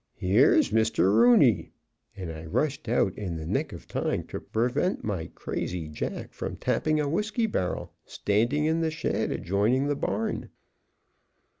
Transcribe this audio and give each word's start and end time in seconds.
Here 0.15 0.55
Mr. 0.55 1.13
Rooney 1.13 1.69
and 2.17 2.31
I 2.31 2.45
rushed 2.47 2.89
out 2.89 3.15
in 3.15 3.35
the 3.37 3.45
nick 3.45 3.71
of 3.71 3.87
time 3.87 4.23
to 4.29 4.39
prevent 4.41 5.03
my 5.03 5.27
crazy 5.35 5.87
jack 5.89 6.33
from 6.33 6.55
tapping 6.55 6.99
a 6.99 7.07
whiskey 7.07 7.45
barrel 7.45 7.93
standing 8.03 8.65
in 8.65 8.81
the 8.81 8.89
shed 8.89 9.31
adjoining 9.31 9.85
the 9.85 9.95
barn. 9.95 10.49